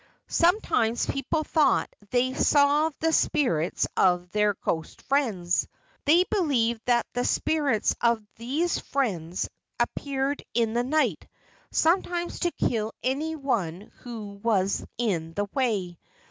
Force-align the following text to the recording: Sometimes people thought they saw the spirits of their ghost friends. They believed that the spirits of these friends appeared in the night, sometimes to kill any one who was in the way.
Sometimes 0.27 1.05
people 1.05 1.43
thought 1.43 1.87
they 2.09 2.33
saw 2.33 2.89
the 3.01 3.13
spirits 3.13 3.85
of 3.95 4.31
their 4.31 4.55
ghost 4.55 5.03
friends. 5.03 5.67
They 6.05 6.23
believed 6.23 6.81
that 6.85 7.05
the 7.13 7.23
spirits 7.23 7.95
of 8.01 8.19
these 8.35 8.79
friends 8.79 9.47
appeared 9.79 10.41
in 10.55 10.73
the 10.73 10.83
night, 10.83 11.27
sometimes 11.69 12.39
to 12.39 12.51
kill 12.53 12.93
any 13.03 13.35
one 13.35 13.91
who 13.99 14.39
was 14.43 14.83
in 14.97 15.35
the 15.35 15.45
way. 15.53 15.99